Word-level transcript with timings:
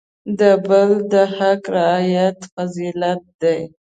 د 0.39 0.41
بل 0.67 0.89
د 1.11 1.13
حق 1.35 1.61
رعایت 1.77 2.39
فضیلت 2.53 3.21
دی. 3.41 3.59